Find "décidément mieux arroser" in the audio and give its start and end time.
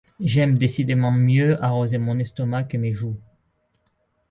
0.57-1.99